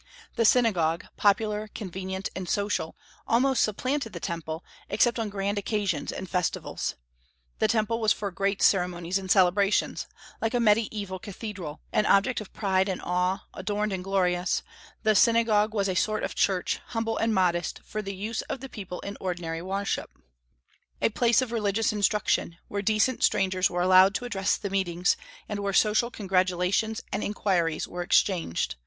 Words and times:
The 0.35 0.45
synagogue, 0.45 1.05
popular, 1.15 1.67
convenient, 1.67 2.29
and 2.35 2.49
social, 2.49 2.95
almost 3.27 3.61
supplanted 3.61 4.13
the 4.13 4.19
Temple, 4.19 4.63
except 4.89 5.19
on 5.19 5.29
grand 5.29 5.59
occasions 5.59 6.11
and 6.11 6.27
festivals. 6.27 6.95
The 7.59 7.67
Temple 7.67 7.99
was 8.01 8.11
for 8.11 8.31
great 8.31 8.63
ceremonies 8.63 9.19
and 9.19 9.29
celebrations, 9.29 10.07
like 10.41 10.55
a 10.55 10.59
mediaeval 10.59 11.19
cathedral, 11.19 11.81
an 11.93 12.07
object 12.07 12.41
of 12.41 12.51
pride 12.51 12.89
and 12.89 12.99
awe, 12.99 13.45
adorned 13.53 13.93
and 13.93 14.03
glorious; 14.03 14.63
the 15.03 15.13
synagogue 15.13 15.75
was 15.75 15.87
a 15.87 15.93
sort 15.93 16.23
of 16.23 16.33
church, 16.33 16.79
humble 16.87 17.17
and 17.19 17.31
modest, 17.35 17.81
for 17.85 18.01
the 18.01 18.15
use 18.15 18.41
of 18.49 18.59
the 18.59 18.69
people 18.69 19.01
in 19.01 19.17
ordinary 19.19 19.61
worship, 19.61 20.09
a 20.99 21.09
place 21.09 21.43
of 21.43 21.51
religious 21.51 21.93
instruction, 21.93 22.57
where 22.69 22.81
decent 22.81 23.21
strangers 23.21 23.69
were 23.69 23.83
allowed 23.83 24.15
to 24.15 24.25
address 24.25 24.57
the 24.57 24.71
meetings, 24.71 25.15
and 25.47 25.59
where 25.59 25.73
social 25.73 26.09
congratulations 26.09 27.03
and 27.13 27.23
inquiries 27.23 27.87
were 27.87 28.01
exchanged. 28.01 28.77